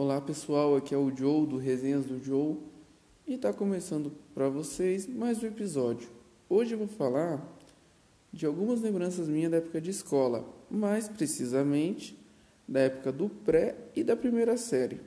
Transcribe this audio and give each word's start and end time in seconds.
Olá 0.00 0.20
pessoal, 0.20 0.76
aqui 0.76 0.94
é 0.94 0.96
o 0.96 1.10
Joe 1.10 1.44
do 1.44 1.56
Resenhas 1.56 2.04
do 2.04 2.22
Joe 2.22 2.56
e 3.26 3.34
está 3.34 3.52
começando 3.52 4.12
para 4.32 4.48
vocês 4.48 5.08
mais 5.08 5.42
um 5.42 5.46
episódio. 5.48 6.08
Hoje 6.48 6.72
eu 6.72 6.78
vou 6.78 6.86
falar 6.86 7.44
de 8.32 8.46
algumas 8.46 8.80
lembranças 8.80 9.26
minhas 9.26 9.50
da 9.50 9.56
época 9.56 9.80
de 9.80 9.90
escola, 9.90 10.48
mais 10.70 11.08
precisamente 11.08 12.16
da 12.68 12.78
época 12.78 13.10
do 13.10 13.28
pré 13.28 13.74
e 13.96 14.04
da 14.04 14.14
primeira 14.14 14.56
série. 14.56 15.00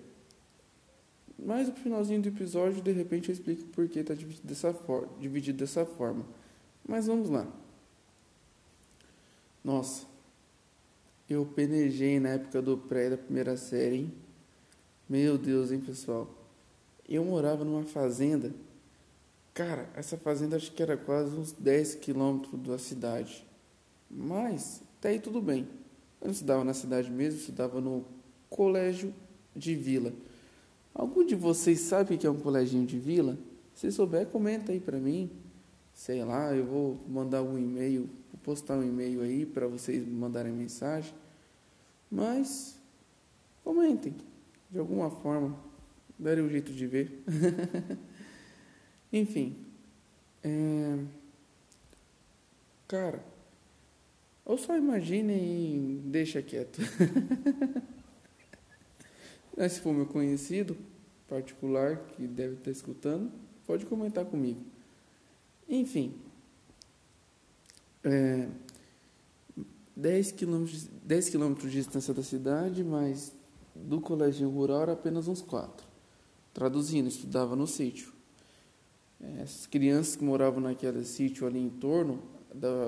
Mas 1.39 1.70
no 1.70 1.76
finalzinho 1.76 2.21
do 2.21 2.28
episódio, 2.28 2.82
de 2.82 2.92
repente 2.92 3.30
eu 3.30 3.34
explico 3.34 3.64
por 3.68 3.88
que 3.88 4.00
está 4.00 4.14
dividido 4.14 4.46
dessa, 4.46 4.76
dividido 5.21 5.58
dessa 5.60 5.86
forma. 5.86 6.26
Mas 6.86 7.08
vamos 7.08 7.30
lá. 7.30 7.48
Nossa, 9.64 10.05
eu 11.30 11.46
penejei 11.46 12.20
na 12.20 12.32
época 12.32 12.62
do 12.62 12.78
pré 12.78 13.10
da 13.10 13.18
primeira 13.18 13.55
série, 13.55 13.96
hein? 13.96 14.14
Meu 15.12 15.38
Deus, 15.38 15.73
hein, 15.73 15.81
pessoal? 15.81 16.26
Eu 17.05 17.26
morava 17.26 17.66
numa 17.66 17.84
fazenda. 17.84 18.55
Cara, 19.53 19.90
essa 19.94 20.16
fazenda 20.16 20.55
acho 20.55 20.72
que 20.72 20.81
era 20.81 20.95
quase 20.95 21.36
uns 21.36 21.52
10 21.52 21.95
quilômetros 21.95 22.58
da 22.62 22.77
cidade. 22.77 23.45
Mas, 24.09 24.81
até 24.98 25.09
aí 25.09 25.20
tudo 25.20 25.41
bem. 25.41 25.67
Eu 26.22 26.27
não 26.27 26.31
estudava 26.31 26.63
na 26.63 26.73
cidade 26.73 27.12
mesmo, 27.12 27.41
estudava 27.41 27.81
no 27.81 28.05
colégio 28.50 29.13
de 29.53 29.76
vila. 29.76 30.13
Algum 30.95 31.25
de 31.25 31.36
vocês 31.36 31.81
sabe 31.81 32.16
o 32.16 32.17
que 32.17 32.25
é 32.25 32.31
um 32.31 32.39
coleginho 32.39 32.86
de 32.86 32.98
vila? 32.98 33.38
Se 33.75 33.91
souber, 33.91 34.28
comenta 34.28 34.72
aí 34.72 34.80
para 34.80 34.98
mim. 34.98 35.30
Sei 35.94 36.23
lá, 36.23 36.55
eu 36.55 36.66
vou 36.66 36.98
mandar 37.05 37.44
um 37.44 37.59
e-mail, 37.59 38.09
vou 38.31 38.39
postar 38.41 38.78
um 38.78 38.84
e-mail 38.84 39.23
aí 39.23 39.45
para 39.45 39.67
vocês 39.67 40.08
mandarem 40.08 40.53
mensagem. 40.53 41.14
Mas 42.09 42.80
comentem, 43.62 44.16
de 44.71 44.80
alguma 44.80 45.09
forma, 45.09 45.59
darem 46.17 46.43
um 46.43 46.49
jeito 46.49 46.71
de 46.71 46.88
ver. 46.88 47.23
Enfim, 49.11 49.58
é... 50.41 50.97
cara, 52.88 53.23
ou 54.45 54.58
só 54.58 54.78
imagine 54.78 55.33
e 55.33 56.02
deixa 56.05 56.41
quieto. 56.41 56.81
Mas 59.58 59.73
se 59.73 59.81
for 59.81 59.94
meu 59.94 60.05
conhecido 60.05 60.78
particular 61.28 61.97
que 62.08 62.25
deve 62.25 62.56
estar 62.56 62.72
escutando, 62.72 63.31
pode 63.67 63.85
comentar 63.85 64.25
comigo. 64.25 64.61
Enfim, 65.67 66.16
é, 68.03 68.47
10 69.95 70.31
quilômetros, 70.31 70.88
10 71.03 71.30
quilômetros 71.30 71.72
de 71.72 71.78
distância 71.78 72.13
da 72.13 72.23
cidade, 72.23 72.83
mas 72.83 73.33
do 73.75 74.02
colégio 74.02 74.50
rural 74.50 74.83
era 74.83 74.94
apenas 74.94 75.27
uns 75.27 75.41
4. 75.41 75.86
Traduzindo, 76.53 77.08
estudava 77.08 77.55
no 77.55 77.66
sítio. 77.66 78.13
As 79.41 79.67
crianças 79.67 80.16
que 80.16 80.23
moravam 80.23 80.61
naquele 80.61 81.03
sítio 81.05 81.45
ali 81.45 81.59
em 81.59 81.69
torno, 81.69 82.22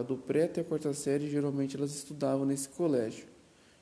do 0.07 0.17
pré 0.17 0.45
até 0.45 0.61
a 0.61 0.63
quarta 0.63 0.93
série, 0.93 1.29
geralmente 1.29 1.77
elas 1.77 1.95
estudavam 1.95 2.45
nesse 2.45 2.67
colégio. 2.69 3.27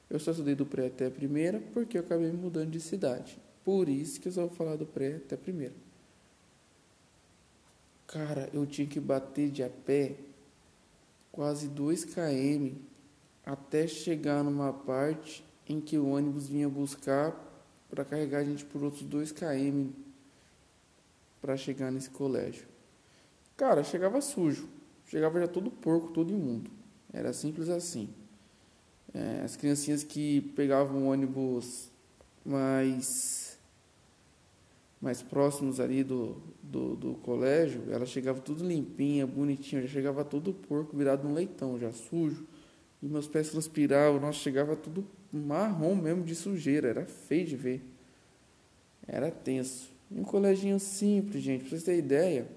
Eu 0.09 0.19
só 0.19 0.31
estudei 0.31 0.53
do 0.53 0.65
pré 0.65 0.87
até 0.87 1.07
a 1.07 1.11
primeira 1.11 1.61
porque 1.73 1.97
eu 1.97 2.01
acabei 2.01 2.29
me 2.29 2.37
mudando 2.37 2.69
de 2.69 2.79
cidade. 2.79 3.39
Por 3.63 3.87
isso 3.87 4.19
que 4.19 4.27
eu 4.27 4.31
só 4.31 4.41
vou 4.41 4.55
falar 4.55 4.75
do 4.75 4.85
pré 4.85 5.15
até 5.15 5.35
a 5.35 5.37
primeira. 5.37 5.73
Cara, 8.05 8.49
eu 8.53 8.65
tinha 8.65 8.85
que 8.85 8.99
bater 8.99 9.49
de 9.49 9.63
a 9.63 9.69
pé 9.69 10.17
quase 11.31 11.69
2 11.69 12.03
km 12.03 12.75
até 13.45 13.87
chegar 13.87 14.43
numa 14.43 14.73
parte 14.73 15.45
em 15.67 15.79
que 15.79 15.97
o 15.97 16.09
ônibus 16.09 16.47
vinha 16.47 16.67
buscar 16.67 17.35
para 17.89 18.05
carregar 18.05 18.39
a 18.39 18.43
gente 18.43 18.65
por 18.65 18.83
outros 18.83 19.03
2 19.03 19.31
km 19.31 19.89
para 21.41 21.57
chegar 21.57 21.91
nesse 21.91 22.09
colégio. 22.09 22.65
Cara, 23.57 23.83
chegava 23.83 24.21
sujo, 24.21 24.67
chegava 25.05 25.39
já 25.39 25.47
todo 25.47 25.69
porco, 25.69 26.11
todo 26.11 26.31
imundo. 26.31 26.69
Era 27.11 27.33
simples 27.33 27.69
assim. 27.69 28.09
É, 29.13 29.41
as 29.43 29.55
criancinhas 29.55 30.03
que 30.03 30.41
pegavam 30.55 31.07
ônibus 31.07 31.91
mais 32.45 33.51
mais 35.01 35.23
próximos 35.23 35.79
ali 35.79 36.03
do, 36.03 36.37
do, 36.61 36.95
do 36.95 37.13
colégio, 37.15 37.81
elas 37.89 38.09
chegavam 38.09 38.39
tudo 38.39 38.63
limpinha, 38.63 39.25
bonitinha, 39.25 39.81
já 39.81 39.87
chegava 39.87 40.23
todo 40.23 40.53
porco 40.53 40.95
virado 40.95 41.27
no 41.27 41.33
leitão, 41.33 41.79
já 41.79 41.91
sujo. 41.91 42.45
E 43.01 43.07
meus 43.07 43.27
pés 43.27 43.49
transpiravam, 43.49 44.19
nossa, 44.21 44.37
chegava 44.37 44.75
tudo 44.75 45.03
marrom 45.31 45.95
mesmo 45.95 46.23
de 46.23 46.35
sujeira, 46.35 46.89
era 46.89 47.05
feio 47.05 47.45
de 47.45 47.55
ver. 47.55 47.81
Era 49.07 49.31
tenso. 49.31 49.89
Um 50.11 50.23
coleginho 50.23 50.79
simples, 50.79 51.41
gente, 51.41 51.61
pra 51.61 51.69
vocês 51.69 51.83
terem 51.83 51.99
ideia. 51.99 52.47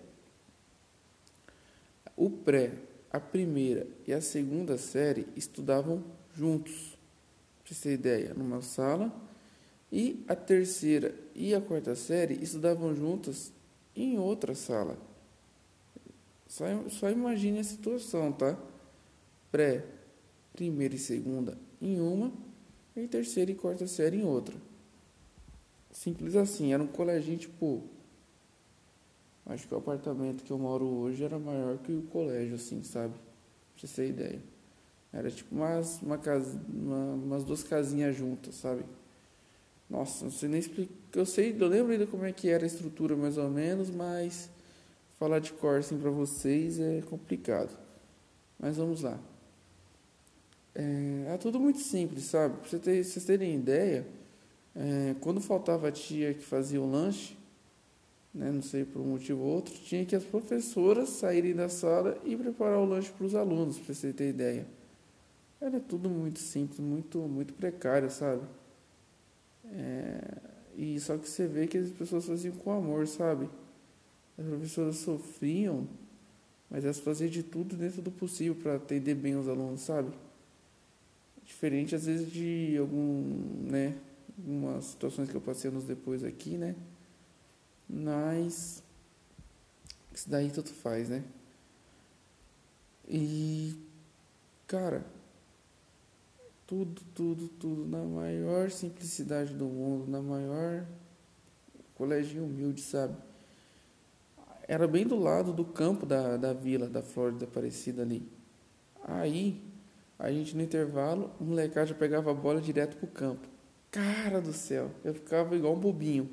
O 2.17 2.31
pré, 2.31 2.73
a 3.11 3.21
primeira 3.21 3.87
e 4.07 4.13
a 4.13 4.21
segunda 4.21 4.77
série 4.77 5.27
estudavam 5.37 6.03
juntos. 6.37 6.97
Pra 7.63 7.75
vocês 7.75 7.81
terem 7.81 7.99
ideia, 7.99 8.35
numa 8.35 8.61
sala. 8.61 9.13
E 9.91 10.25
a 10.27 10.35
terceira 10.35 11.15
e 11.35 11.55
a 11.55 11.61
quarta 11.61 11.95
série 11.95 12.35
estudavam 12.43 12.95
juntas 12.95 13.53
em 13.95 14.19
outra 14.19 14.55
sala. 14.55 14.99
Só, 16.49 16.65
só 16.89 17.11
imagine 17.11 17.61
a 17.61 17.65
situação, 17.65 18.33
tá? 18.33 18.59
Pré, 19.53 19.85
primeira 20.53 20.95
e 20.95 20.99
segunda 20.99 21.57
em 21.81 22.01
uma, 22.01 22.33
e 22.97 23.09
terceira 23.09 23.51
e 23.51 23.55
quarta 23.55 23.87
série 23.87 24.19
em 24.19 24.25
outra. 24.25 24.55
Simples 25.91 26.37
assim, 26.37 26.73
era 26.73 26.83
um 26.83 26.87
coleginho 26.87 27.39
tipo. 27.39 27.83
Acho 29.47 29.69
que 29.69 29.75
o 29.75 29.79
apartamento 29.79 30.43
que 30.43 30.51
eu 30.51 30.59
moro 30.59 30.85
hoje 30.87 31.23
era 31.23 31.39
maior 31.39 31.79
que 31.79 31.93
o 31.93 32.03
colégio, 32.03 32.55
assim, 32.55 32.83
sabe? 32.83 33.13
Pra 33.13 33.87
você 33.89 34.03
ter 34.03 34.09
ideia. 34.09 34.43
Era 35.13 35.31
tipo 35.31 35.55
umas, 35.55 36.01
uma 36.03 36.19
casa, 36.19 36.61
uma, 36.69 37.15
umas 37.15 37.45
duas 37.45 37.63
casinhas 37.63 38.17
juntas, 38.17 38.55
sabe? 38.57 38.85
Nossa, 39.89 40.25
não 40.25 40.33
sei 40.33 40.49
nem 40.49 40.59
explicar. 40.59 40.93
Eu 41.15 41.27
sei, 41.27 41.55
eu 41.59 41.69
lembro 41.69 41.93
ainda 41.93 42.07
como 42.07 42.25
é 42.25 42.33
que 42.33 42.49
era 42.49 42.65
a 42.65 42.67
estrutura 42.67 43.15
mais 43.15 43.39
ou 43.39 43.49
menos, 43.49 43.91
mas 43.91 44.51
falar 45.19 45.39
de 45.39 45.53
cor 45.53 45.79
assim 45.79 45.99
para 45.99 46.11
vocês 46.11 46.81
é 46.81 47.03
complicado. 47.03 47.77
Mas 48.59 48.77
vamos 48.77 49.03
lá. 49.03 49.21
É, 50.75 51.35
é 51.35 51.39
tudo 51.39 51.61
muito 51.61 51.79
simples, 51.79 52.25
sabe? 52.25 52.57
Para 52.69 52.79
ter, 52.79 53.05
vocês 53.05 53.25
terem 53.25 53.55
ideia, 53.55 54.07
é, 54.75 55.15
quando 55.21 55.41
faltava 55.41 55.89
a 55.89 55.93
tia 55.93 56.35
que 56.35 56.43
fazia 56.43 56.81
o 56.81 56.91
lanche, 56.91 57.37
né, 58.35 58.51
não 58.51 58.63
sei 58.63 58.85
por 58.85 59.01
um 59.01 59.07
motivo 59.13 59.41
ou 59.43 59.55
outro, 59.55 59.73
tinha 59.75 60.05
que 60.05 60.17
as 60.17 60.25
professoras 60.25 61.11
saírem 61.11 61.55
da 61.55 61.69
sala 61.69 62.19
e 62.25 62.37
preparar 62.37 62.79
o 62.79 62.85
lanche 62.85 63.13
para 63.13 63.25
os 63.25 63.35
alunos, 63.35 63.79
para 63.79 63.95
vocês 63.95 64.15
terem 64.15 64.31
ideia. 64.31 64.67
Era 65.61 65.79
tudo 65.79 66.11
muito 66.11 66.41
simples, 66.41 66.81
muito, 66.81 67.19
muito 67.21 67.55
precário, 67.55 68.11
sabe? 68.11 68.43
É, 69.73 70.21
e 70.77 70.99
só 70.99 71.17
que 71.17 71.29
você 71.29 71.47
vê 71.47 71.69
que 71.69 71.79
as 71.79 71.91
pessoas 71.91 72.27
faziam 72.27 72.55
com 72.57 72.73
amor, 72.73 73.07
sabe? 73.07 73.49
As 74.37 74.45
professoras 74.45 74.97
sofriam, 74.97 75.87
mas 76.69 76.85
elas 76.85 76.99
faziam 76.99 77.31
de 77.31 77.45
tudo 77.45 77.77
dentro 77.77 78.03
do 78.03 78.11
possível 78.11 78.57
para 78.57 78.75
atender 78.75 79.15
bem 79.15 79.37
os 79.37 79.49
alunos, 79.49 79.81
sabe? 79.81 80.11
Diferente 81.45 81.95
às 81.95 82.07
vezes 82.07 82.31
de 82.33 82.77
algum, 82.79 83.23
né, 83.71 83.97
algumas 84.39 84.85
situações 84.87 85.29
que 85.29 85.35
eu 85.35 85.41
passei 85.41 85.71
anos 85.71 85.85
depois 85.85 86.25
aqui, 86.25 86.57
né? 86.57 86.75
Mas 87.89 88.83
isso 90.13 90.29
daí 90.29 90.51
tudo 90.51 90.71
faz, 90.71 91.09
né? 91.09 91.23
E 93.07 93.77
cara, 94.67 95.05
tudo, 96.67 97.03
tudo, 97.15 97.49
tudo 97.49 97.87
na 97.87 98.03
maior 98.03 98.71
simplicidade 98.71 99.53
do 99.55 99.67
mundo, 99.67 100.11
na 100.11 100.23
maior 100.23 100.87
colégio 101.95 102.45
humilde, 102.45 102.81
sabe? 102.81 103.17
Era 104.67 104.89
bem 104.89 105.07
do 105.07 105.19
lado 105.19 105.53
do 105.53 105.65
campo 105.65 106.07
da, 106.07 106.37
da 106.37 106.53
vila, 106.55 106.89
da 106.89 107.03
Flórida 107.03 107.45
Aparecida 107.45 108.03
ali. 108.03 108.27
Aí, 109.03 109.63
a 110.25 110.33
gente 110.33 110.57
no 110.57 110.63
intervalo, 110.63 111.31
o 111.39 111.45
molecada 111.45 111.89
já 111.89 111.95
pegava 111.95 112.31
a 112.31 112.35
bola 112.35 112.59
direto 112.59 112.97
pro 112.97 113.07
campo. 113.07 113.47
Cara 113.91 114.41
do 114.41 114.55
céu, 114.55 114.91
eu 115.05 115.13
ficava 115.13 115.55
igual 115.55 115.75
um 115.75 115.79
bobinho, 115.79 116.31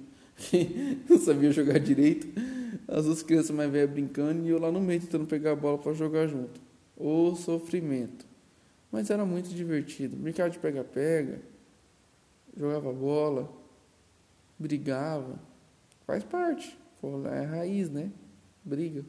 não 1.10 1.20
sabia 1.20 1.52
jogar 1.52 1.78
direito. 1.78 2.28
As 2.88 3.04
duas 3.04 3.22
crianças 3.22 3.52
mais 3.52 3.70
velhas 3.70 3.90
brincando 3.90 4.46
e 4.46 4.50
eu 4.50 4.60
lá 4.60 4.72
no 4.72 4.80
meio 4.80 5.02
tentando 5.02 5.26
pegar 5.26 5.52
a 5.52 5.56
bola 5.56 5.78
para 5.78 5.92
jogar 5.92 6.26
junto. 6.28 6.62
O 6.96 7.36
sofrimento. 7.36 8.26
Mas 8.90 9.10
era 9.10 9.26
muito 9.26 9.50
divertido. 9.50 10.16
Brincava 10.16 10.50
de 10.50 10.58
pega-pega, 10.58 11.42
jogava 12.56 12.94
bola, 12.94 13.52
brigava. 14.58 15.38
Faz 16.08 16.24
parte. 16.24 16.78
É 17.30 17.46
raiz, 17.46 17.90
né? 17.90 18.10
Briga. 18.64 19.04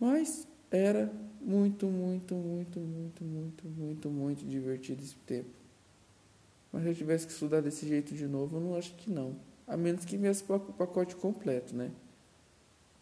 Mas 0.00 0.48
era 0.70 1.12
muito, 1.44 1.86
muito, 1.86 2.34
muito, 2.34 2.80
muito, 2.80 3.24
muito, 3.24 3.68
muito, 3.68 4.10
muito 4.10 4.46
divertido 4.46 5.02
esse 5.02 5.16
tempo. 5.26 5.50
Mas 6.72 6.82
se 6.82 6.88
eu 6.88 6.94
tivesse 6.94 7.26
que 7.26 7.32
estudar 7.32 7.60
desse 7.60 7.86
jeito 7.86 8.14
de 8.14 8.26
novo, 8.26 8.56
eu 8.56 8.60
não 8.60 8.76
acho 8.76 8.94
que 8.94 9.10
não. 9.10 9.36
A 9.66 9.76
menos 9.76 10.04
que 10.04 10.16
viesse 10.16 10.42
o 10.48 10.58
pacote 10.72 11.14
completo, 11.14 11.76
né? 11.76 11.90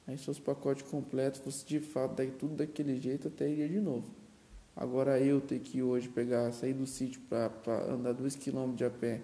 Aí 0.06 0.18
se 0.18 0.24
fosse 0.24 0.40
pacote 0.40 0.82
completo, 0.84 1.40
fosse 1.40 1.64
de 1.64 1.78
fato 1.78 2.16
daí 2.16 2.30
tudo 2.32 2.56
daquele 2.56 3.00
jeito, 3.00 3.28
até 3.28 3.48
iria 3.48 3.68
de 3.68 3.80
novo. 3.80 4.10
Agora 4.74 5.20
eu 5.20 5.40
ter 5.40 5.60
que 5.60 5.82
hoje 5.82 6.08
pegar, 6.08 6.50
sair 6.52 6.72
do 6.72 6.86
sítio 6.86 7.20
para 7.28 7.50
andar 7.92 8.12
dois 8.12 8.34
quilômetros 8.34 8.78
de 8.78 8.84
a 8.84 8.90
pé 8.90 9.20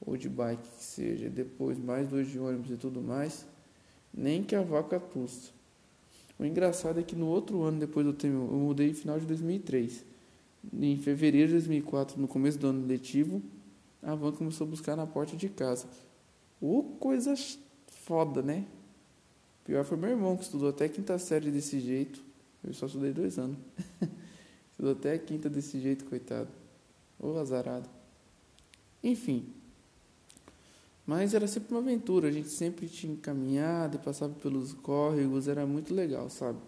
ou 0.00 0.16
de 0.16 0.28
bike 0.28 0.62
que 0.62 0.84
seja, 0.84 1.28
depois 1.28 1.78
mais 1.78 2.08
dois 2.08 2.28
de 2.28 2.38
ônibus 2.38 2.70
e 2.70 2.76
tudo 2.76 3.00
mais, 3.00 3.46
nem 4.12 4.42
que 4.42 4.54
a 4.54 4.62
vaca 4.62 5.00
tussa. 5.00 5.50
O 6.42 6.44
engraçado 6.44 6.98
é 6.98 7.04
que 7.04 7.14
no 7.14 7.28
outro 7.28 7.62
ano, 7.62 7.78
depois 7.78 8.04
eu, 8.04 8.12
tenho, 8.12 8.48
eu 8.50 8.58
mudei 8.58 8.88
no 8.88 8.94
final 8.94 9.16
de 9.16 9.24
2003. 9.26 10.04
Em 10.72 10.96
fevereiro 10.96 11.46
de 11.46 11.52
2004, 11.54 12.20
no 12.20 12.26
começo 12.26 12.58
do 12.58 12.66
ano 12.66 12.84
letivo, 12.84 13.40
a 14.02 14.16
van 14.16 14.32
começou 14.32 14.66
a 14.66 14.70
buscar 14.70 14.96
na 14.96 15.06
porta 15.06 15.36
de 15.36 15.48
casa. 15.48 15.86
Ô, 16.60 16.78
oh, 16.78 16.82
coisa 16.98 17.32
foda, 17.86 18.42
né? 18.42 18.66
Pior 19.62 19.84
foi 19.84 19.96
meu 19.96 20.10
irmão, 20.10 20.36
que 20.36 20.42
estudou 20.42 20.70
até 20.70 20.88
quinta 20.88 21.16
série 21.16 21.48
desse 21.52 21.78
jeito. 21.78 22.20
Eu 22.64 22.74
só 22.74 22.86
estudei 22.86 23.12
dois 23.12 23.38
anos. 23.38 23.56
estudou 24.72 24.94
até 24.94 25.12
a 25.12 25.18
quinta 25.20 25.48
desse 25.48 25.78
jeito, 25.78 26.04
coitado. 26.06 26.48
Ô, 27.20 27.38
azarado. 27.38 27.88
Enfim. 29.00 29.46
Mas 31.06 31.34
era 31.34 31.46
sempre 31.46 31.74
uma 31.74 31.80
aventura. 31.80 32.28
A 32.28 32.32
gente 32.32 32.48
sempre 32.48 32.88
tinha 32.88 33.16
caminhado 33.16 33.96
e 33.96 34.00
passava 34.00 34.32
pelos 34.34 34.72
córregos. 34.72 35.48
Era 35.48 35.66
muito 35.66 35.94
legal, 35.94 36.30
sabe? 36.30 36.58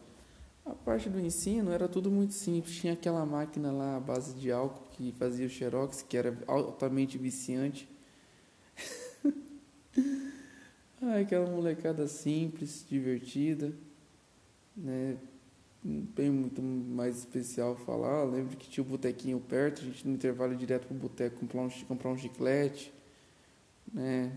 A 0.65 0.75
parte 0.75 1.11
do 1.11 1.21
ensino 1.21 1.71
era 1.71 1.87
tudo 1.87 2.11
muito 2.11 2.33
simples. 2.33 2.77
Tinha 2.77 2.95
aquela 2.95 3.25
máquina 3.27 3.71
lá 3.71 3.97
à 3.97 4.01
base 4.01 4.35
de 4.35 4.51
álcool 4.51 4.89
que 4.93 5.13
fazia 5.13 5.47
o 5.47 5.51
xerox, 5.51 6.03
que 6.03 6.17
era 6.17 6.37
altamente 6.47 7.19
viciante. 7.19 7.89
Ai, 11.03 11.23
aquela 11.23 11.47
molecada 11.51 12.09
simples, 12.09 12.85
divertida, 12.89 13.73
né? 14.75 15.19
Não 15.85 16.07
tem 16.07 16.31
muito 16.31 16.63
mais 16.63 17.19
especial 17.19 17.77
falar. 17.77 18.25
Eu 18.25 18.31
lembro 18.31 18.57
que 18.57 18.67
tinha 18.71 18.83
o 18.83 18.87
um 18.87 18.91
botequinho 18.91 19.39
perto, 19.39 19.83
a 19.83 19.85
gente 19.85 20.09
no 20.09 20.15
intervalo 20.15 20.57
direto 20.57 20.87
pro 20.87 20.97
boteco 20.97 21.41
comprar 21.41 21.61
um, 21.61 21.69
comprar 21.87 22.11
um 22.11 22.17
chiclete, 22.17 22.91
né? 23.94 24.31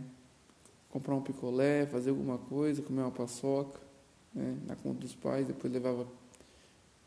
Comprar 0.90 1.16
um 1.16 1.22
picolé, 1.22 1.86
fazer 1.86 2.12
alguma 2.12 2.38
coisa, 2.38 2.82
comer 2.82 3.02
uma 3.02 3.12
paçoca, 3.12 3.82
né? 4.34 4.58
Na 4.66 4.78
conta 4.78 5.02
dos 5.02 5.14
pais, 5.14 5.46
depois 5.46 5.74
levava 5.74 6.08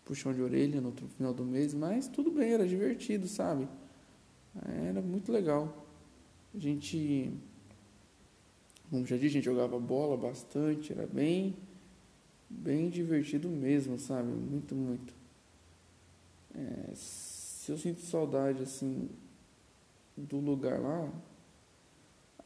puxão 0.05 0.35
de 0.35 0.43
orelha 0.43 0.81
no 0.83 0.93
final 0.93 1.33
do 1.33 1.45
mês, 1.45 1.73
mas 1.73 2.09
tudo 2.09 2.31
bem, 2.31 2.53
era 2.53 2.67
divertido, 2.67 3.27
sabe? 3.27 3.67
Era 4.89 5.01
muito 5.01 5.33
legal. 5.33 5.87
A 6.53 6.59
gente 6.59 7.33
como 8.91 9.07
já 9.07 9.17
disse, 9.17 9.29
a 9.29 9.31
gente 9.31 9.45
jogava 9.45 9.79
bola 9.79 10.17
bastante, 10.17 10.93
era 10.93 11.07
bem, 11.07 11.57
bem 12.49 12.91
divertido 12.91 13.49
mesmo, 13.49 13.97
sabe? 14.01 14.29
Muito, 14.29 14.75
muito. 14.75 15.15
É, 16.53 16.93
se 16.97 17.71
eu 17.71 17.79
sinto 17.79 18.01
saudade, 18.01 18.65
assim, 18.65 19.09
do 20.17 20.39
lugar 20.39 20.81
lá, 20.81 21.09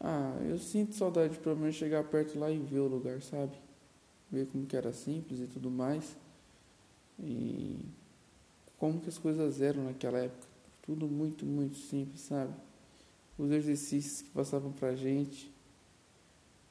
ah, 0.04 0.38
eu 0.48 0.58
sinto 0.58 0.94
saudade 0.94 1.34
de 1.34 1.40
pelo 1.40 1.56
menos 1.56 1.74
chegar 1.74 2.04
perto 2.04 2.38
lá 2.38 2.50
e 2.50 2.58
ver 2.58 2.80
o 2.80 2.86
lugar, 2.86 3.22
sabe? 3.22 3.52
Ver 4.30 4.46
como 4.46 4.66
que 4.66 4.76
era 4.76 4.92
simples 4.92 5.40
e 5.40 5.46
tudo 5.46 5.70
mais. 5.70 6.16
E 7.18 7.78
como 8.78 9.00
que 9.00 9.08
as 9.08 9.18
coisas 9.18 9.60
eram 9.60 9.84
naquela 9.84 10.18
época. 10.18 10.46
Tudo 10.82 11.08
muito, 11.08 11.46
muito 11.46 11.76
simples, 11.76 12.20
sabe? 12.20 12.52
Os 13.38 13.50
exercícios 13.50 14.22
que 14.22 14.30
passavam 14.30 14.72
pra 14.72 14.94
gente 14.94 15.54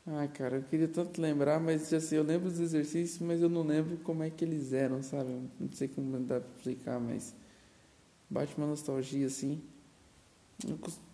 ah, 0.06 0.28
cara, 0.28 0.58
eu 0.58 0.64
queria 0.64 0.88
tanto 0.88 1.22
lembrar, 1.22 1.62
mas 1.62 1.94
assim, 1.94 2.16
eu 2.18 2.24
lembro 2.24 2.50
dos 2.50 2.60
exercícios, 2.60 3.20
mas 3.22 3.42
eu 3.42 3.48
não 3.48 3.64
lembro 3.64 3.96
como 3.98 4.22
é 4.22 4.30
que 4.30 4.44
eles 4.44 4.74
eram, 4.74 5.02
sabe? 5.02 5.32
Não 5.58 5.70
sei 5.72 5.88
como 5.88 6.20
dá 6.20 6.42
pra 6.42 6.50
explicar, 6.58 7.00
mas 7.00 7.34
bate 8.30 8.54
uma 8.58 8.68
nostalgia 8.68 9.26
assim. 9.28 9.62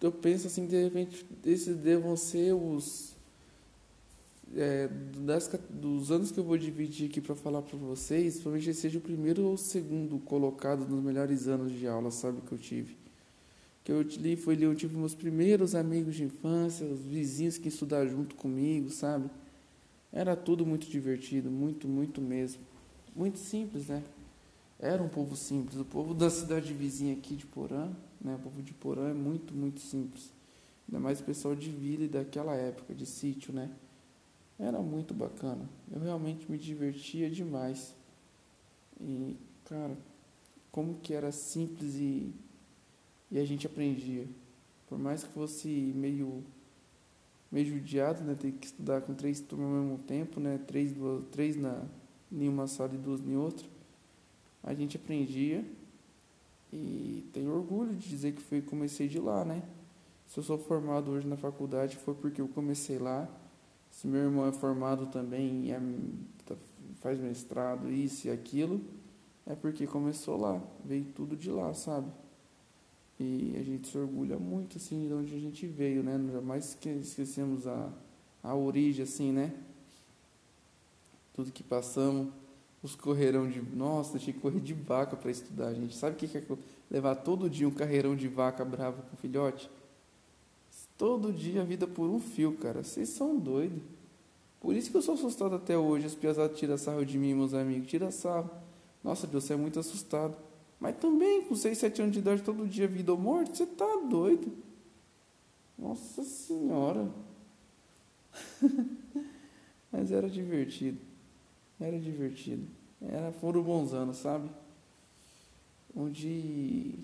Eu, 0.01 0.11
penso 0.11 0.47
assim, 0.47 0.67
de 0.67 0.83
repente, 0.83 1.25
esses 1.45 1.75
devam 1.77 2.15
ser 2.15 2.53
os. 2.53 3.17
É, 4.55 4.87
das, 5.17 5.47
dos 5.69 6.11
anos 6.11 6.31
que 6.31 6.39
eu 6.39 6.43
vou 6.43 6.57
dividir 6.57 7.07
aqui 7.07 7.21
para 7.21 7.35
falar 7.35 7.61
para 7.61 7.77
vocês, 7.77 8.39
provavelmente 8.39 8.75
seja 8.75 8.97
o 8.97 9.01
primeiro 9.01 9.43
ou 9.43 9.53
o 9.53 9.57
segundo 9.57 10.17
colocado 10.19 10.87
nos 10.87 11.03
melhores 11.03 11.47
anos 11.47 11.71
de 11.71 11.87
aula, 11.87 12.09
sabe, 12.09 12.41
que 12.41 12.51
eu 12.51 12.57
tive 12.57 12.97
que 13.89 13.91
eu 13.91 14.01
li 14.03 14.35
foi 14.35 14.53
ali, 14.53 14.65
eu 14.65 14.75
tive 14.75 14.95
meus 14.95 15.15
primeiros 15.15 15.73
amigos 15.73 16.13
de 16.13 16.23
infância, 16.23 16.85
os 16.85 17.01
vizinhos 17.01 17.57
que 17.57 17.69
estudaram 17.69 18.07
junto 18.07 18.35
comigo, 18.35 18.91
sabe? 18.91 19.31
Era 20.13 20.35
tudo 20.35 20.63
muito 20.63 20.87
divertido, 20.87 21.49
muito, 21.49 21.87
muito 21.87 22.21
mesmo. 22.21 22.61
Muito 23.15 23.39
simples, 23.39 23.87
né? 23.87 24.03
Era 24.79 25.01
um 25.01 25.09
povo 25.09 25.35
simples. 25.35 25.79
O 25.79 25.85
povo 25.85 26.13
da 26.13 26.29
cidade 26.29 26.71
vizinha 26.71 27.13
aqui 27.13 27.35
de 27.35 27.47
Porã, 27.47 27.89
né? 28.21 28.35
O 28.35 28.39
povo 28.39 28.61
de 28.61 28.73
Porã 28.73 29.09
é 29.09 29.13
muito, 29.13 29.53
muito 29.53 29.79
simples. 29.79 30.31
Ainda 30.87 30.99
mais 30.99 31.19
o 31.19 31.23
pessoal 31.23 31.55
de 31.55 31.69
vila 31.69 32.03
e 32.03 32.07
daquela 32.07 32.55
época, 32.55 32.93
de 32.93 33.05
sítio, 33.05 33.53
né? 33.53 33.69
Era 34.57 34.81
muito 34.81 35.13
bacana. 35.13 35.69
Eu 35.91 35.99
realmente 35.99 36.51
me 36.51 36.57
divertia 36.57 37.29
demais. 37.29 37.95
E, 38.99 39.37
cara, 39.65 39.97
como 40.71 40.95
que 40.95 41.13
era 41.13 41.31
simples 41.31 41.95
e 41.95 42.33
e 43.31 43.37
a 43.37 43.45
gente 43.45 43.67
aprendia. 43.67 44.25
Por 44.87 44.97
mais 44.97 45.23
que 45.23 45.29
fosse 45.29 45.67
meio 45.67 46.43
meio 47.51 47.65
judiado, 47.65 48.23
né, 48.23 48.35
ter 48.39 48.51
que 48.51 48.67
estudar 48.67 49.01
com 49.01 49.15
três 49.15 49.41
turmas 49.41 49.67
ao 49.67 49.81
mesmo 49.81 49.97
tempo, 50.03 50.39
né, 50.39 50.59
três, 50.67 50.93
duas, 50.93 51.25
três 51.31 51.55
na, 51.55 51.83
em 52.31 52.47
uma 52.47 52.67
sala 52.67 52.93
e 52.93 52.97
duas 52.97 53.21
em 53.21 53.35
outra, 53.35 53.65
a 54.61 54.71
gente 54.71 54.97
aprendia 54.97 55.65
e 56.71 57.27
tenho 57.33 57.53
orgulho 57.53 57.95
de 57.95 58.07
dizer 58.07 58.33
que 58.33 58.41
foi 58.41 58.61
comecei 58.61 59.07
de 59.07 59.19
lá, 59.19 59.43
né? 59.43 59.63
Se 60.27 60.39
eu 60.39 60.43
sou 60.43 60.57
formado 60.57 61.11
hoje 61.11 61.27
na 61.27 61.35
faculdade 61.35 61.97
foi 61.97 62.13
porque 62.13 62.39
eu 62.39 62.47
comecei 62.47 62.99
lá. 62.99 63.27
Se 63.89 64.07
meu 64.07 64.21
irmão 64.21 64.45
é 64.47 64.51
formado 64.51 65.07
também 65.07 65.71
é, 65.71 65.79
tá, 66.45 66.55
faz 67.01 67.19
mestrado, 67.19 67.91
isso 67.91 68.27
e 68.27 68.29
aquilo, 68.29 68.79
é 69.47 69.55
porque 69.55 69.87
começou 69.87 70.37
lá, 70.37 70.61
veio 70.85 71.05
tudo 71.15 71.35
de 71.35 71.49
lá, 71.49 71.73
sabe? 71.73 72.11
E 73.19 73.55
a 73.59 73.63
gente 73.63 73.87
se 73.87 73.97
orgulha 73.97 74.37
muito, 74.37 74.77
assim, 74.77 75.07
de 75.07 75.13
onde 75.13 75.35
a 75.35 75.39
gente 75.39 75.65
veio, 75.65 76.03
né? 76.03 76.17
Jamais 76.31 76.77
esquecemos 76.85 77.67
a, 77.67 77.91
a 78.43 78.55
origem, 78.55 79.03
assim, 79.03 79.31
né? 79.31 79.53
Tudo 81.33 81.51
que 81.51 81.63
passamos, 81.63 82.31
os 82.81 82.95
correirão 82.95 83.49
de... 83.49 83.61
Nossa, 83.61 84.17
tinha 84.17 84.33
que 84.33 84.39
correr 84.39 84.59
de 84.59 84.73
vaca 84.73 85.15
para 85.15 85.29
estudar, 85.29 85.73
gente. 85.73 85.95
Sabe 85.95 86.15
o 86.15 86.17
que 86.17 86.37
é 86.37 86.43
levar 86.89 87.15
todo 87.15 87.49
dia 87.49 87.67
um 87.67 87.71
carreirão 87.71 88.15
de 88.15 88.27
vaca 88.27 88.63
bravo 88.63 89.01
com 89.03 89.17
filhote? 89.17 89.69
Todo 90.97 91.31
dia 91.31 91.61
a 91.61 91.65
vida 91.65 91.87
por 91.87 92.09
um 92.09 92.19
fio, 92.19 92.53
cara. 92.53 92.83
Vocês 92.83 93.09
são 93.09 93.37
doidos. 93.37 93.81
Por 94.59 94.75
isso 94.75 94.91
que 94.91 94.97
eu 94.97 95.01
sou 95.01 95.15
assustado 95.15 95.55
até 95.55 95.77
hoje. 95.77 96.05
As 96.05 96.15
piazadas 96.15 96.57
tiram 96.57 96.77
sarro 96.77 97.05
de 97.05 97.17
mim, 97.17 97.33
meus 97.33 97.53
amigos. 97.53 97.87
Tira 97.87 98.11
sarro. 98.11 98.49
Nossa, 99.03 99.25
Deus, 99.25 99.45
você 99.45 99.53
é 99.53 99.55
muito 99.55 99.79
assustado. 99.79 100.35
Mas 100.79 100.97
também, 100.97 101.43
com 101.43 101.55
6, 101.55 101.77
7 101.77 102.01
anos 102.01 102.13
de 102.13 102.19
idade, 102.19 102.41
todo 102.41 102.67
dia 102.67 102.87
vida 102.87 103.11
ou 103.11 103.17
morte, 103.17 103.57
você 103.57 103.65
tá 103.65 104.01
doido. 104.09 104.51
Nossa 105.77 106.23
Senhora. 106.23 107.09
Mas 109.91 110.11
era 110.11 110.29
divertido. 110.29 111.08
Era 111.79 111.97
divertido. 111.99 112.67
Era, 113.01 113.31
foram 113.31 113.63
bons 113.63 113.93
anos, 113.93 114.17
sabe? 114.17 114.49
Onde 115.95 116.99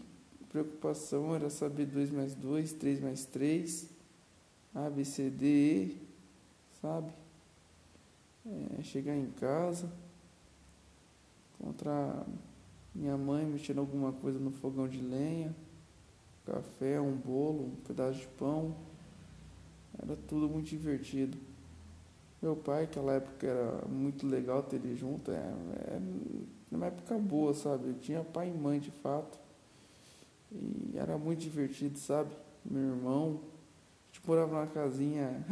preocupação 0.50 1.36
era 1.36 1.50
saber 1.50 1.86
2 1.86 2.12
mais 2.12 2.36
2, 2.36 2.74
3 2.74 3.02
mais 3.02 3.26
3, 3.26 3.90
A, 4.74 4.90
B, 4.90 5.04
C, 5.04 5.30
D, 5.30 5.46
E, 5.46 5.98
sabe? 6.82 7.12
É, 8.46 8.84
chegar 8.84 9.16
em 9.16 9.32
casa, 9.32 9.92
encontrar 11.60 12.26
minha 12.94 13.18
mãe 13.18 13.46
mexendo 13.46 13.80
alguma 13.80 14.14
coisa 14.14 14.40
no 14.40 14.52
fogão 14.52 14.88
de 14.88 15.02
lenha, 15.02 15.56
café, 16.46 17.02
um 17.02 17.16
bolo, 17.16 17.66
um 17.66 17.76
pedaço 17.88 18.20
de 18.20 18.28
pão. 18.28 18.76
Era 20.02 20.16
tudo 20.16 20.48
muito 20.48 20.70
divertido. 20.70 21.38
Meu 22.46 22.56
pai, 22.56 22.84
aquela 22.84 23.14
época 23.14 23.48
era 23.48 23.88
muito 23.88 24.28
legal 24.28 24.62
ter 24.62 24.76
ele 24.76 24.96
junto, 24.96 25.32
é, 25.32 25.34
é 25.42 26.76
uma 26.76 26.86
época 26.86 27.18
boa, 27.18 27.56
sabe? 27.56 27.88
Eu 27.88 27.96
tinha 27.96 28.24
pai 28.24 28.50
e 28.50 28.54
mãe 28.54 28.80
de 28.80 28.92
fato. 28.92 29.40
E 30.52 30.92
era 30.96 31.18
muito 31.18 31.40
divertido, 31.40 31.98
sabe? 31.98 32.30
Meu 32.64 32.84
irmão, 32.84 33.42
a 33.42 34.14
gente 34.14 34.28
morava 34.28 34.54
numa 34.54 34.68
casinha 34.68 35.44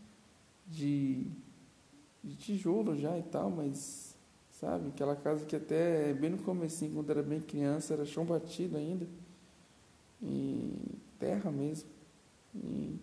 de, 0.68 1.26
de 2.22 2.36
tijolo 2.36 2.94
já 2.94 3.16
e 3.16 3.22
tal, 3.22 3.50
mas 3.50 4.14
sabe? 4.50 4.88
Aquela 4.88 5.16
casa 5.16 5.46
que 5.46 5.56
até 5.56 6.12
bem 6.12 6.28
no 6.28 6.38
começo, 6.38 6.86
quando 6.90 7.08
era 7.08 7.22
bem 7.22 7.40
criança, 7.40 7.94
era 7.94 8.04
chão 8.04 8.26
batido 8.26 8.76
ainda. 8.76 9.08
E 10.22 10.98
terra 11.18 11.50
mesmo. 11.50 11.88
E, 12.54 13.00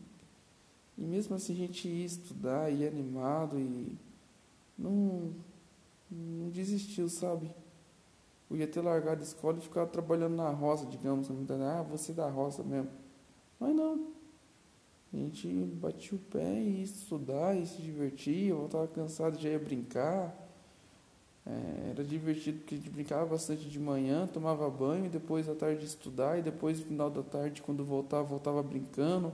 mesmo 1.14 1.36
assim 1.36 1.54
a 1.54 1.56
gente 1.56 1.88
ia 1.88 2.06
estudar, 2.06 2.72
ia 2.72 2.88
animado 2.88 3.60
e 3.60 3.96
não, 4.76 5.32
não 6.10 6.50
desistiu, 6.50 7.08
sabe? 7.08 7.52
Eu 8.50 8.58
ia 8.58 8.68
ter 8.68 8.82
largado 8.82 9.22
a 9.22 9.24
escola 9.24 9.60
e 9.60 9.62
ficado 9.62 9.92
trabalhando 9.92 10.36
na 10.36 10.50
roça, 10.50 10.88
digamos, 10.88 11.30
ah, 11.30 11.84
você 11.84 12.14
da 12.14 12.28
roça 12.28 12.64
mesmo. 12.64 12.90
Mas 13.60 13.76
não. 13.76 14.08
A 15.14 15.18
gente 15.18 15.48
batia 15.48 16.18
o 16.18 16.20
pé 16.20 16.60
e 16.60 16.78
ia 16.78 16.84
estudar, 16.84 17.56
e 17.56 17.68
se 17.68 17.80
divertia, 17.80 18.56
voltava 18.56 18.88
cansado, 18.88 19.40
já 19.40 19.50
ia 19.50 19.60
brincar. 19.60 20.36
É, 21.46 21.92
era 21.92 22.04
divertido 22.04 22.60
porque 22.60 22.74
a 22.74 22.78
gente 22.80 22.90
brincava 22.90 23.26
bastante 23.28 23.70
de 23.70 23.80
manhã, 23.80 24.26
tomava 24.26 24.68
banho, 24.68 25.12
depois 25.12 25.48
à 25.48 25.54
tarde 25.54 25.86
estudar, 25.86 26.40
e 26.40 26.42
depois 26.42 26.80
no 26.80 26.86
final 26.86 27.12
da 27.12 27.22
tarde, 27.22 27.62
quando 27.62 27.86
voltava, 27.86 28.24
voltava 28.24 28.64
brincando. 28.64 29.32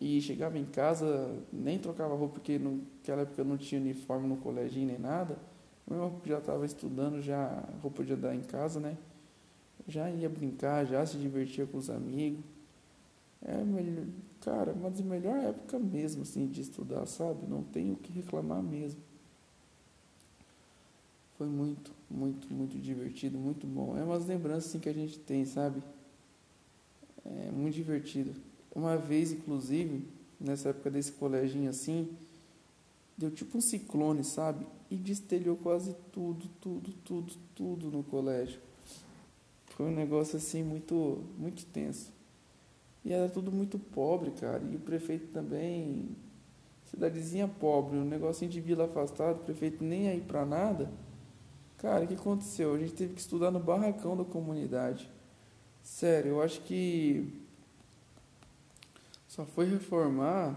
E 0.00 0.20
chegava 0.22 0.58
em 0.58 0.64
casa, 0.64 1.38
nem 1.52 1.78
trocava 1.78 2.14
roupa, 2.14 2.34
porque 2.34 2.58
naquela 2.58 3.22
época 3.22 3.44
não 3.44 3.58
tinha 3.58 3.80
uniforme 3.80 4.26
no 4.26 4.38
colégio 4.38 4.82
nem 4.84 4.98
nada. 4.98 5.38
Eu 5.88 6.20
já 6.24 6.38
estava 6.38 6.64
estudando, 6.64 7.20
já 7.20 7.68
roupa 7.82 8.02
de 8.02 8.14
andar 8.14 8.34
em 8.34 8.40
casa, 8.40 8.80
né? 8.80 8.96
Já 9.86 10.10
ia 10.10 10.28
brincar, 10.28 10.86
já 10.86 11.04
se 11.04 11.18
divertia 11.18 11.66
com 11.66 11.76
os 11.76 11.90
amigos. 11.90 12.42
É 13.42 13.56
melhor, 13.56 14.06
cara, 14.40 14.72
uma 14.72 14.90
das 14.90 15.00
melhores 15.00 15.44
épocas 15.44 15.82
mesmo, 15.82 16.22
assim, 16.22 16.46
de 16.46 16.60
estudar, 16.62 17.04
sabe? 17.06 17.46
Não 17.46 17.62
tenho 17.62 17.94
o 17.94 17.96
que 17.96 18.12
reclamar 18.12 18.62
mesmo. 18.62 19.00
Foi 21.36 21.46
muito, 21.46 21.90
muito, 22.10 22.52
muito 22.52 22.78
divertido, 22.78 23.38
muito 23.38 23.66
bom. 23.66 23.96
É 23.96 24.04
umas 24.04 24.26
lembranças 24.26 24.66
assim, 24.66 24.78
que 24.78 24.88
a 24.88 24.94
gente 24.94 25.18
tem, 25.18 25.44
sabe? 25.44 25.82
É 27.24 27.50
muito 27.50 27.74
divertido. 27.74 28.34
Uma 28.74 28.96
vez, 28.96 29.32
inclusive, 29.32 30.04
nessa 30.38 30.70
época 30.70 30.90
desse 30.90 31.12
coleginho 31.12 31.70
assim, 31.70 32.08
deu 33.16 33.30
tipo 33.30 33.58
um 33.58 33.60
ciclone, 33.60 34.24
sabe? 34.24 34.66
E 34.90 34.96
destelhou 34.96 35.56
quase 35.56 35.94
tudo, 36.12 36.46
tudo, 36.60 36.92
tudo, 37.04 37.32
tudo 37.54 37.90
no 37.90 38.02
colégio. 38.02 38.60
Foi 39.76 39.86
um 39.86 39.94
negócio 39.94 40.36
assim 40.36 40.62
muito, 40.62 41.22
muito 41.38 41.64
tenso. 41.66 42.12
E 43.04 43.12
era 43.12 43.28
tudo 43.28 43.50
muito 43.50 43.78
pobre, 43.78 44.30
cara. 44.32 44.62
E 44.70 44.76
o 44.76 44.80
prefeito 44.80 45.28
também, 45.32 46.16
cidadezinha 46.90 47.48
pobre, 47.48 47.96
um 47.96 48.04
negocinho 48.04 48.50
de 48.50 48.60
vila 48.60 48.84
afastado, 48.84 49.36
o 49.36 49.44
prefeito 49.44 49.82
nem 49.82 50.08
aí 50.08 50.20
pra 50.20 50.44
nada. 50.44 50.90
Cara, 51.78 52.04
o 52.04 52.06
que 52.06 52.14
aconteceu? 52.14 52.74
A 52.74 52.78
gente 52.78 52.92
teve 52.92 53.14
que 53.14 53.20
estudar 53.20 53.50
no 53.50 53.58
barracão 53.58 54.16
da 54.16 54.24
comunidade. 54.24 55.10
Sério, 55.82 56.32
eu 56.32 56.42
acho 56.42 56.60
que 56.60 57.39
só 59.40 59.46
foi 59.46 59.66
reformar, 59.66 60.54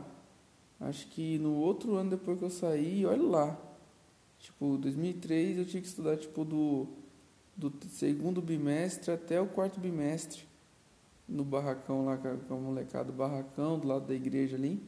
acho 0.79 1.07
que 1.07 1.37
no 1.37 1.53
outro 1.55 1.95
ano 1.95 2.09
depois 2.09 2.37
que 2.37 2.43
eu 2.43 2.49
saí, 2.49 3.05
olha 3.05 3.23
lá. 3.23 3.57
Tipo, 4.39 4.77
2003 4.77 5.57
eu 5.57 5.65
tinha 5.65 5.81
que 5.81 5.87
estudar 5.87 6.17
tipo 6.17 6.43
do, 6.43 6.87
do 7.55 7.71
segundo 7.87 8.41
bimestre 8.41 9.11
até 9.11 9.39
o 9.39 9.47
quarto 9.47 9.79
bimestre 9.79 10.45
no 11.27 11.45
barracão 11.45 12.03
lá 12.03 12.17
com 12.17 12.53
a 12.53 12.57
molecada 12.57 13.05
do 13.05 13.13
barracão, 13.13 13.79
do 13.79 13.87
lado 13.87 14.05
da 14.05 14.13
igreja 14.13 14.57
ali. 14.57 14.83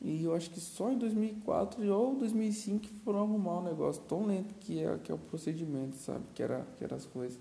E 0.00 0.22
eu 0.22 0.34
acho 0.34 0.48
que 0.50 0.60
só 0.60 0.92
em 0.92 0.96
2004 0.96 1.92
ou 1.92 2.14
2005 2.14 2.86
foram 3.04 3.22
arrumar 3.22 3.58
um 3.58 3.64
negócio 3.64 4.00
tão 4.02 4.24
lento 4.24 4.54
que 4.60 4.78
é, 4.78 4.96
que 4.98 5.10
é 5.10 5.14
o 5.14 5.18
procedimento, 5.18 5.96
sabe? 5.96 6.24
Que 6.34 6.42
era, 6.42 6.64
que 6.78 6.84
era 6.84 6.94
as 6.94 7.04
coisas. 7.04 7.38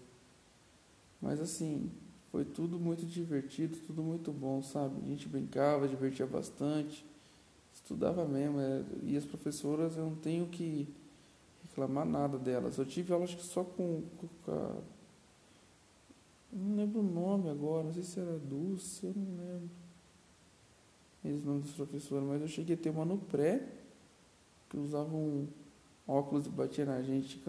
Mas 1.21 1.39
assim, 1.39 1.89
foi 2.31 2.45
tudo 2.45 2.79
muito 2.79 3.05
divertido, 3.05 3.77
tudo 3.87 4.03
muito 4.03 4.31
bom, 4.31 4.61
sabe? 4.61 4.95
A 5.03 5.07
gente 5.07 5.27
brincava, 5.27 5.87
divertia 5.87 6.25
bastante, 6.25 7.05
estudava 7.73 8.25
mesmo. 8.25 8.59
É, 8.59 8.83
e 9.03 9.17
as 9.17 9.25
professoras, 9.25 9.97
eu 9.97 10.05
não 10.05 10.15
tenho 10.15 10.47
que 10.47 10.87
reclamar 11.63 12.05
nada 12.05 12.37
delas. 12.37 12.77
Eu 12.77 12.85
tive 12.85 13.13
acho 13.13 13.37
que 13.37 13.43
só 13.43 13.63
com, 13.63 14.03
com 14.17 14.51
a 14.51 14.75
não 16.51 16.75
lembro 16.75 16.99
o 16.99 17.03
nome 17.03 17.49
agora, 17.49 17.83
não 17.83 17.93
sei 17.93 18.03
se 18.03 18.19
era 18.19 18.37
Dulce, 18.39 19.05
eu 19.05 19.13
não 19.15 19.37
lembro. 19.37 19.69
Esse 21.23 21.45
nome 21.45 21.61
dos 21.61 21.73
professores, 21.73 22.27
mas 22.27 22.41
eu 22.41 22.47
cheguei 22.47 22.75
a 22.75 22.77
ter 22.77 22.89
uma 22.89 23.05
no 23.05 23.17
pré, 23.17 23.61
que 24.67 24.77
usava 24.77 25.15
um 25.15 25.47
óculos 26.07 26.47
e 26.47 26.49
batia 26.49 26.85
na 26.85 27.01
gente 27.03 27.39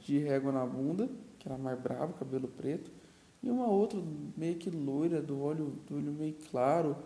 de 0.00 0.18
régua 0.18 0.52
na 0.52 0.66
bunda, 0.66 1.08
que 1.38 1.48
era 1.48 1.56
mais 1.56 1.80
bravo, 1.80 2.12
cabelo 2.14 2.48
preto, 2.48 2.90
e 3.42 3.50
uma 3.50 3.66
outra 3.66 4.00
meio 4.36 4.56
que 4.56 4.70
loira, 4.70 5.22
do 5.22 5.40
olho, 5.40 5.72
do 5.86 5.96
olho 5.96 6.12
meio 6.12 6.34
claro, 6.50 6.96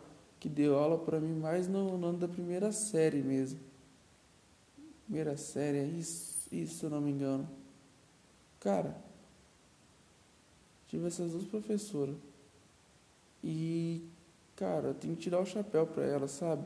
que 0.41 0.49
deu 0.49 0.77
aula 0.77 0.99
para 0.99 1.21
mim 1.21 1.35
mais 1.39 1.69
no, 1.69 1.97
no 1.97 2.07
ano 2.09 2.19
da 2.19 2.29
primeira 2.29 2.73
série 2.73 3.23
mesmo. 3.23 3.61
Primeira 5.05 5.37
série, 5.37 5.79
é 5.79 5.85
isso, 5.85 6.49
isso 6.51 6.77
se 6.77 6.85
eu 6.85 6.91
não 6.91 7.01
me 7.01 7.11
engano. 7.11 7.49
Cara, 8.59 8.97
Tive 10.95 11.09
essas 11.09 11.33
duas 11.33 11.45
professoras. 11.45 12.15
E, 13.43 14.01
cara, 14.55 14.89
eu 14.89 14.95
tenho 14.95 15.17
que 15.17 15.23
tirar 15.23 15.41
o 15.41 15.45
chapéu 15.45 15.89
para 15.89 16.05
elas, 16.05 16.31
sabe? 16.31 16.65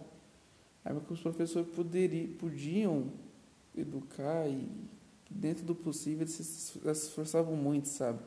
Aí 0.85 0.95
os 0.95 1.21
professores 1.21 1.67
poderiam, 1.75 2.35
podiam 2.35 3.11
educar 3.75 4.47
e, 4.47 4.69
dentro 5.31 5.65
do 5.65 5.75
possível, 5.75 6.25
eles 6.25 6.33
se, 6.33 6.45
se 6.45 6.79
esforçavam 6.91 7.57
muito, 7.57 7.89
sabe? 7.89 8.19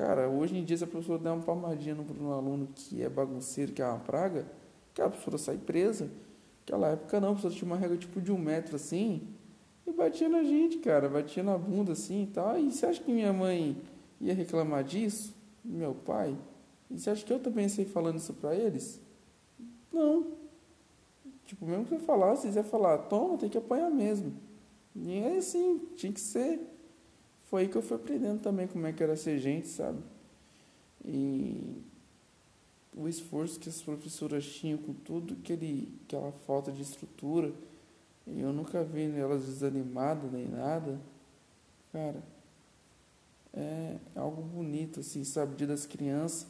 Cara, 0.00 0.30
hoje 0.30 0.56
em 0.56 0.64
dia, 0.64 0.78
se 0.78 0.84
a 0.84 0.86
professora 0.86 1.18
der 1.18 1.30
uma 1.30 1.42
palmadinha 1.42 1.94
no, 1.94 2.04
no 2.04 2.32
aluno 2.32 2.70
que 2.74 3.02
é 3.02 3.08
bagunceiro, 3.10 3.70
que 3.70 3.82
é 3.82 3.86
uma 3.86 3.98
praga, 3.98 4.46
que 4.94 5.02
a 5.02 5.10
professora 5.10 5.36
sai 5.36 5.58
presa. 5.58 6.10
Naquela 6.60 6.88
época 6.88 7.20
não, 7.20 7.28
a 7.28 7.32
professora 7.32 7.54
tinha 7.54 7.66
uma 7.66 7.76
regra 7.76 7.98
tipo 7.98 8.18
de 8.18 8.32
um 8.32 8.38
metro 8.38 8.76
assim, 8.76 9.28
e 9.86 9.92
batia 9.92 10.26
na 10.26 10.42
gente, 10.42 10.78
cara, 10.78 11.06
batia 11.06 11.42
na 11.42 11.58
bunda 11.58 11.92
assim 11.92 12.22
e 12.22 12.26
tal. 12.28 12.58
E 12.58 12.72
você 12.72 12.86
acha 12.86 13.02
que 13.02 13.12
minha 13.12 13.30
mãe 13.30 13.76
ia 14.18 14.32
reclamar 14.32 14.84
disso, 14.84 15.36
meu 15.62 15.92
pai, 15.94 16.34
e 16.90 16.98
você 16.98 17.10
acha 17.10 17.22
que 17.22 17.30
eu 17.30 17.38
também 17.38 17.68
sei 17.68 17.84
falando 17.84 18.16
isso 18.16 18.32
para 18.32 18.54
eles? 18.54 18.98
Não. 19.92 20.28
Tipo, 21.44 21.66
mesmo 21.66 21.84
que 21.84 21.94
eu 21.96 22.00
falasse, 22.00 22.46
eles 22.46 22.56
iam 22.56 22.64
falar, 22.64 22.96
toma, 22.96 23.36
tem 23.36 23.50
que 23.50 23.58
apanhar 23.58 23.90
mesmo. 23.90 24.32
E 24.96 25.18
é 25.18 25.36
assim, 25.36 25.78
tinha 25.94 26.10
que 26.10 26.20
ser. 26.22 26.58
Foi 27.50 27.62
aí 27.62 27.68
que 27.68 27.76
eu 27.76 27.82
fui 27.82 27.96
aprendendo 27.96 28.40
também 28.40 28.68
como 28.68 28.86
é 28.86 28.92
que 28.92 29.02
era 29.02 29.16
ser 29.16 29.38
gente, 29.40 29.66
sabe? 29.66 29.98
E 31.04 31.82
o 32.96 33.08
esforço 33.08 33.58
que 33.58 33.68
as 33.68 33.82
professoras 33.82 34.46
tinham 34.46 34.78
com 34.78 34.92
tudo, 34.92 35.36
aquele, 35.42 35.92
aquela 36.04 36.30
falta 36.30 36.70
de 36.70 36.82
estrutura, 36.82 37.52
e 38.26 38.40
eu 38.40 38.52
nunca 38.52 38.84
vi 38.84 39.10
elas 39.18 39.44
desanimadas 39.46 40.30
nem 40.30 40.46
nada. 40.46 41.00
Cara, 41.92 42.22
é 43.52 43.96
algo 44.14 44.42
bonito, 44.42 45.00
assim, 45.00 45.24
sabe? 45.24 45.56
Dia 45.56 45.66
das 45.66 45.86
crianças. 45.86 46.46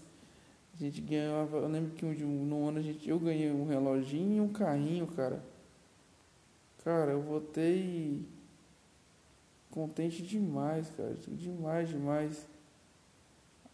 A 0.74 0.76
gente 0.76 1.00
ganhava. 1.00 1.58
Eu 1.58 1.68
lembro 1.68 1.92
que 1.92 2.04
um, 2.04 2.44
no 2.44 2.68
ano 2.68 2.78
a 2.78 2.82
gente, 2.82 3.08
eu 3.08 3.18
ganhei 3.18 3.50
um 3.50 3.66
reloginho 3.66 4.36
e 4.36 4.40
um 4.40 4.48
carrinho, 4.48 5.06
cara. 5.06 5.42
Cara, 6.84 7.12
eu 7.12 7.22
voltei 7.22 8.26
contente 9.70 10.22
demais, 10.22 10.90
cara. 10.96 11.16
Demais, 11.28 11.88
demais. 11.88 12.46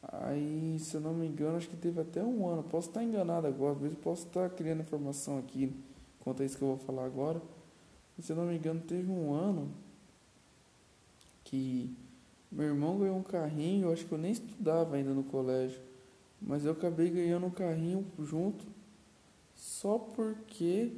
Aí, 0.03 0.79
se 0.79 0.95
eu 0.95 1.01
não 1.01 1.13
me 1.13 1.27
engano, 1.27 1.57
acho 1.57 1.69
que 1.69 1.77
teve 1.77 2.01
até 2.01 2.23
um 2.23 2.49
ano. 2.49 2.63
Posso 2.63 2.89
estar 2.89 3.03
enganado 3.03 3.47
agora, 3.47 3.75
vezes 3.75 3.99
posso 3.99 4.27
estar 4.27 4.49
criando 4.51 4.81
informação 4.81 5.39
aqui 5.39 5.75
quanto 6.21 6.43
a 6.43 6.47
isso 6.47 6.57
que 6.57 6.63
eu 6.63 6.69
vou 6.69 6.79
falar 6.79 7.05
agora. 7.05 7.41
se 8.21 8.31
eu 8.31 8.37
não 8.37 8.47
me 8.47 8.57
engano, 8.57 8.81
teve 8.81 9.11
um 9.11 9.33
ano 9.33 9.71
que 11.45 11.97
meu 12.51 12.67
irmão 12.67 12.99
ganhou 12.99 13.17
um 13.17 13.23
carrinho, 13.23 13.87
eu 13.87 13.93
acho 13.93 14.05
que 14.07 14.13
eu 14.13 14.19
nem 14.19 14.33
estudava 14.33 14.97
ainda 14.97 15.11
no 15.11 15.25
colégio, 15.25 15.81
mas 16.41 16.65
eu 16.65 16.73
acabei 16.73 17.11
ganhando 17.11 17.47
um 17.47 17.51
carrinho 17.51 18.07
junto 18.19 18.65
só 19.55 19.99
porque 19.99 20.93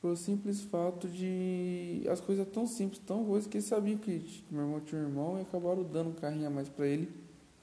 pelo 0.00 0.16
simples 0.16 0.60
fato 0.62 1.08
de 1.08 2.04
as 2.10 2.20
coisas 2.20 2.46
tão 2.48 2.66
simples, 2.66 3.00
tão 3.04 3.24
coisas 3.24 3.48
que 3.48 3.56
eles 3.56 3.66
sabiam 3.66 3.98
que 3.98 4.44
meu 4.50 4.62
irmão 4.62 4.80
tinha 4.80 5.00
um 5.00 5.04
irmão 5.04 5.38
e 5.38 5.42
acabaram 5.42 5.82
dando 5.82 6.10
um 6.10 6.14
carrinho 6.14 6.46
a 6.46 6.50
mais 6.50 6.68
para 6.68 6.86
ele 6.86 7.12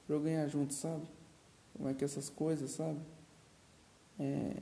para 0.06 0.14
eu 0.14 0.20
ganhar 0.20 0.46
junto, 0.46 0.72
sabe? 0.72 1.06
Como 1.74 1.88
é 1.88 1.94
que 1.94 2.04
essas 2.04 2.28
coisas, 2.28 2.70
sabe? 2.70 2.98
É, 4.18 4.52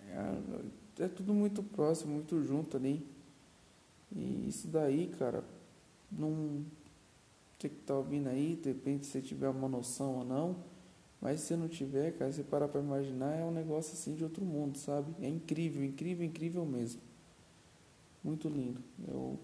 é, 0.00 1.04
é 1.04 1.08
tudo 1.08 1.34
muito 1.34 1.62
próximo, 1.62 2.14
muito 2.14 2.42
junto 2.42 2.76
ali. 2.76 3.04
E 4.14 4.48
isso 4.48 4.68
daí, 4.68 5.08
cara, 5.18 5.42
não 6.10 6.64
você 7.58 7.68
que 7.68 7.80
está 7.80 7.94
ouvindo 7.94 8.28
aí, 8.28 8.54
de 8.54 8.68
repente 8.68 9.06
você 9.06 9.20
tiver 9.20 9.48
uma 9.48 9.68
noção 9.68 10.18
ou 10.18 10.24
não, 10.24 10.56
mas 11.20 11.40
se 11.40 11.56
não 11.56 11.68
tiver, 11.68 12.12
cara, 12.12 12.32
você 12.32 12.42
parar 12.42 12.68
para 12.68 12.80
imaginar, 12.80 13.34
é 13.34 13.44
um 13.44 13.50
negócio 13.50 13.94
assim 13.94 14.14
de 14.14 14.22
outro 14.22 14.44
mundo, 14.44 14.78
sabe? 14.78 15.12
É 15.20 15.28
incrível, 15.28 15.84
incrível, 15.84 16.24
incrível 16.24 16.64
mesmo. 16.64 17.00
Muito 18.22 18.48
lindo. 18.48 18.80
Eu 19.06 19.38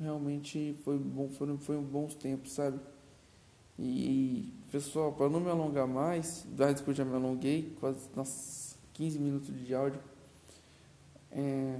realmente 0.00 0.76
foi 0.84 0.98
bom, 0.98 1.28
foi 1.28 1.76
um 1.76 1.82
bons 1.82 2.14
tempos, 2.14 2.52
sabe? 2.52 2.78
E, 3.78 4.52
pessoal, 4.72 5.12
para 5.12 5.28
não 5.28 5.40
me 5.40 5.50
alongar 5.50 5.86
mais, 5.86 6.46
desde 6.50 6.82
que 6.82 6.90
eu 6.90 6.94
já 6.94 7.04
me 7.04 7.14
alonguei, 7.14 7.74
quase 7.78 8.08
nossa, 8.14 8.76
15 8.94 9.18
minutos 9.18 9.54
de 9.54 9.74
áudio, 9.74 10.00
é, 11.30 11.78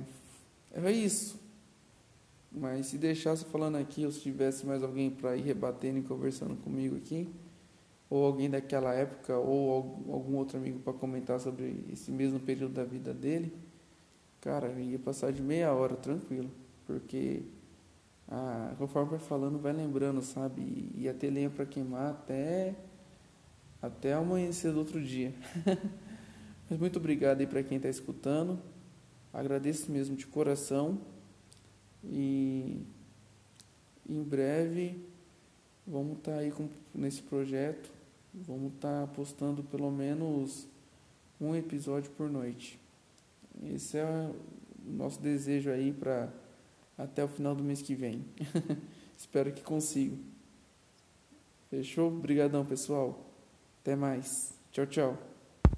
é 0.73 0.93
isso. 0.93 1.39
Mas 2.51 2.87
se 2.87 2.99
deixasse 2.99 3.45
falando 3.47 3.77
aqui, 3.77 4.05
ou 4.05 4.13
se 4.13 4.21
tivesse 4.21 4.65
mais 4.65 4.83
alguém 4.83 5.11
para 5.11 5.37
ir 5.37 5.43
rebatendo 5.43 5.99
e 5.99 6.03
conversando 6.03 6.57
comigo 6.57 6.97
aqui, 6.97 7.29
ou 8.11 8.25
alguém 8.25 8.49
daquela 8.49 8.95
época, 8.95 9.37
ou 9.37 10.07
algum 10.11 10.37
outro 10.37 10.57
amigo 10.57 10.79
para 10.81 10.93
comentar 10.93 11.39
sobre 11.39 11.85
esse 11.93 12.11
mesmo 12.11 12.41
período 12.41 12.75
da 12.75 12.85
vida 12.85 13.13
dele, 13.13 13.53
cara, 14.41 14.71
ia 14.81 14.99
passar 14.99 15.33
de 15.33 15.43
meia 15.43 15.73
hora 15.73 15.95
tranquilo, 15.95 16.51
porque 16.87 17.43
ah, 18.31 18.75
conforme 18.79 19.11
vai 19.11 19.19
falando, 19.19 19.59
vai 19.59 19.73
lembrando, 19.73 20.23
sabe? 20.23 20.91
E 20.95 21.09
até 21.09 21.31
lenha 21.31 21.49
para 21.49 21.65
queimar 21.65 22.11
até, 22.11 22.75
até 23.81 24.13
amanhecer 24.13 24.73
do 24.73 24.79
outro 24.79 25.03
dia. 25.03 25.35
Mas 26.69 26.79
muito 26.79 26.99
obrigado 26.99 27.41
aí 27.41 27.47
para 27.47 27.63
quem 27.63 27.79
está 27.79 27.89
escutando. 27.89 28.59
Agradeço 29.33 29.91
mesmo 29.91 30.15
de 30.15 30.27
coração. 30.27 31.01
E 32.05 32.83
em 34.09 34.23
breve 34.23 35.03
vamos 35.87 36.19
estar 36.19 36.33
tá 36.33 36.39
aí 36.39 36.51
com, 36.51 36.69
nesse 36.95 37.23
projeto. 37.23 37.98
Vamos 38.47 38.75
estar 38.75 39.07
tá 39.07 39.13
postando 39.13 39.63
pelo 39.63 39.91
menos 39.91 40.69
um 41.41 41.55
episódio 41.55 42.11
por 42.13 42.31
noite. 42.31 42.79
Esse 43.65 43.99
é 43.99 44.05
o 44.05 44.91
nosso 44.91 45.21
desejo 45.21 45.71
aí 45.71 45.93
para 45.93 46.33
até 46.97 47.25
o 47.25 47.29
final 47.29 47.55
do 47.55 47.65
mês 47.65 47.83
que 47.83 47.95
vem. 47.95 48.25
Espero 49.17 49.53
que 49.53 49.63
consiga. 49.63 50.17
Fechou? 51.71 52.09
Obrigadão, 52.09 52.65
pessoal. 52.65 53.27
Até 53.83 53.95
mais. 53.97 54.55
Tchau, 54.73 54.87
tchau. 54.87 55.28